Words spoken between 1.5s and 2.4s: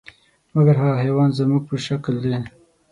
په شکل دی.